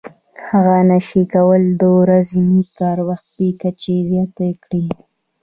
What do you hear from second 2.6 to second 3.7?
کار وخت بې